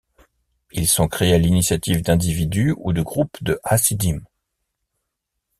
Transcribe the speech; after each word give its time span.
Ils 0.71 0.87
sont 0.87 1.07
créés 1.07 1.35
à 1.35 1.37
l'initiative 1.37 2.01
d'individus 2.01 2.73
ou 2.79 2.91
de 2.91 3.03
groupes 3.03 3.37
de 3.43 3.59
hassidim. 3.63 4.21